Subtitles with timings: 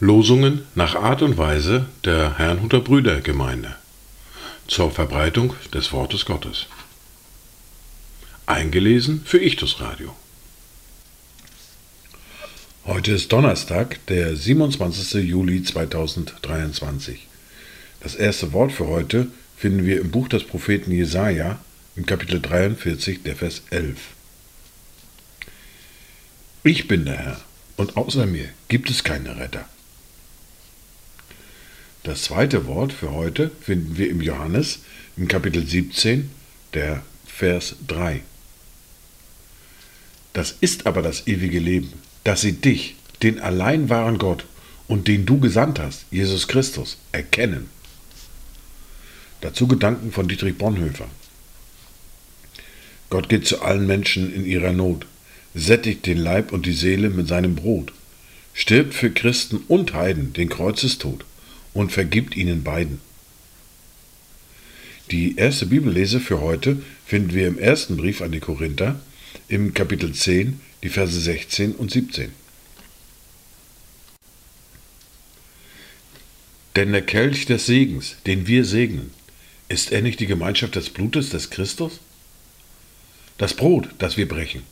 [0.00, 3.76] Losungen nach Art und Weise der Herrnhuter Brüdergemeinde
[4.66, 6.66] zur Verbreitung des Wortes Gottes.
[8.46, 10.16] Eingelesen für Ichtus Radio.
[12.86, 15.22] Heute ist Donnerstag, der 27.
[15.28, 17.28] Juli 2023.
[18.00, 21.60] Das erste Wort für heute finden wir im Buch des Propheten Jesaja
[21.98, 23.96] im Kapitel 43, der Vers 11.
[26.62, 27.40] Ich bin der Herr,
[27.76, 29.68] und außer mir gibt es keine Retter.
[32.04, 34.78] Das zweite Wort für heute finden wir im Johannes
[35.16, 36.30] im Kapitel 17,
[36.72, 38.22] der Vers 3.
[40.34, 44.46] Das ist aber das ewige Leben, dass sie dich, den allein wahren Gott
[44.86, 47.68] und den du gesandt hast, Jesus Christus, erkennen.
[49.40, 51.08] Dazu Gedanken von Dietrich Bonhoeffer.
[53.10, 55.06] Gott geht zu allen Menschen in ihrer Not,
[55.54, 57.92] sättigt den Leib und die Seele mit seinem Brot,
[58.52, 61.24] stirbt für Christen und Heiden den Kreuzestod
[61.72, 63.00] und vergibt ihnen beiden.
[65.10, 69.00] Die erste Bibellese für heute finden wir im ersten Brief an die Korinther
[69.48, 72.30] im Kapitel 10, die Verse 16 und 17.
[76.76, 79.10] Denn der Kelch des Segens, den wir segnen,
[79.68, 82.00] ist er nicht die Gemeinschaft des Blutes des Christus?
[83.38, 84.62] Das Brot, das wir brechen,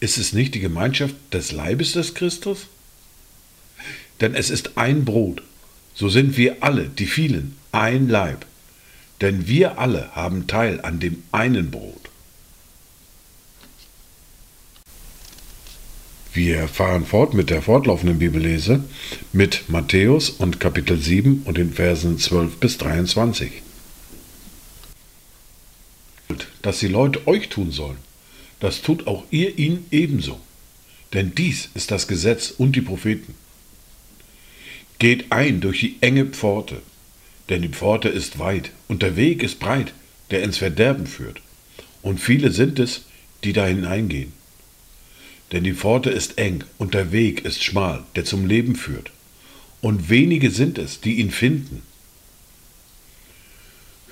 [0.00, 2.66] ist es nicht die Gemeinschaft des Leibes des Christus?
[4.20, 5.42] Denn es ist ein Brot
[5.94, 8.46] so sind wir alle, die vielen, ein Leib,
[9.20, 11.98] denn wir alle haben Teil an dem einen Brot.
[16.34, 18.82] Wir fahren fort mit der fortlaufenden Bibellese
[19.34, 23.62] mit Matthäus und Kapitel 7 und den Versen 12 bis 23.
[26.62, 27.98] Dass die Leute euch tun sollen,
[28.62, 30.40] das tut auch ihr ihnen ebenso.
[31.12, 33.34] Denn dies ist das Gesetz und die Propheten.
[35.00, 36.80] Geht ein durch die enge Pforte,
[37.48, 39.92] denn die Pforte ist weit und der Weg ist breit,
[40.30, 41.40] der ins Verderben führt.
[42.02, 43.02] Und viele sind es,
[43.42, 44.32] die da hineingehen.
[45.50, 49.10] Denn die Pforte ist eng und der Weg ist schmal, der zum Leben führt.
[49.80, 51.82] Und wenige sind es, die ihn finden.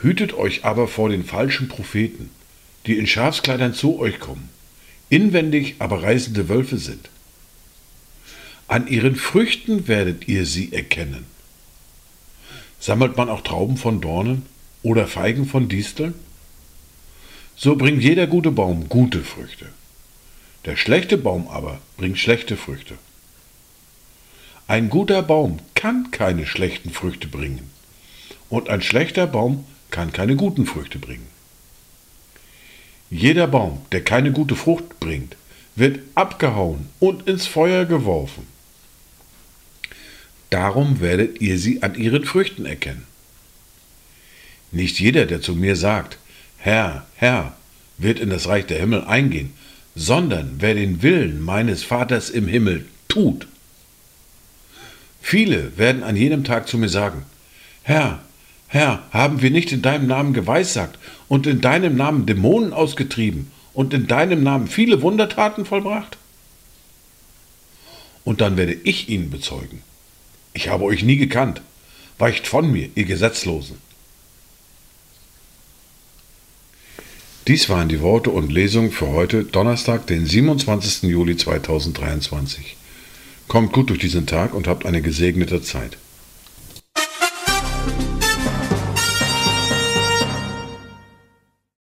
[0.03, 2.31] Hütet euch aber vor den falschen Propheten,
[2.87, 4.49] die in Schafskleidern zu euch kommen,
[5.09, 7.09] inwendig aber reißende Wölfe sind.
[8.69, 11.27] An ihren Früchten werdet ihr sie erkennen.
[12.79, 14.47] Sammelt man auch Trauben von Dornen
[14.83, 16.15] oder Feigen von Disteln?
[17.57, 19.67] So bringt jeder gute Baum gute Früchte.
[20.65, 22.95] Der schlechte Baum aber bringt schlechte Früchte.
[24.67, 27.71] Ein guter Baum kann keine schlechten Früchte bringen
[28.49, 31.27] und ein schlechter Baum kann keine guten Früchte bringen.
[33.11, 35.37] Jeder Baum, der keine gute Frucht bringt,
[35.75, 38.47] wird abgehauen und ins Feuer geworfen.
[40.51, 43.07] Darum werdet ihr sie an ihren Früchten erkennen.
[44.73, 46.19] Nicht jeder, der zu mir sagt,
[46.59, 47.57] Herr, Herr,
[47.99, 49.53] wird in das Reich der Himmel eingehen,
[49.97, 53.49] sondern wer den Willen meines Vaters im Himmel tut.
[55.21, 57.25] Viele werden an jenem Tag zu mir sagen,
[57.83, 58.21] Herr,
[58.73, 63.93] Herr, haben wir nicht in deinem Namen geweissagt und in deinem Namen Dämonen ausgetrieben und
[63.93, 66.19] in deinem Namen viele Wundertaten vollbracht?
[68.23, 69.83] Und dann werde ich ihnen bezeugen,
[70.55, 71.63] ich habe euch nie gekannt.
[72.19, 73.79] Weicht von mir, ihr Gesetzlosen.
[77.49, 81.11] Dies waren die Worte und Lesungen für heute, Donnerstag, den 27.
[81.11, 82.77] Juli 2023.
[83.49, 85.99] Kommt gut durch diesen Tag und habt eine gesegnete Zeit.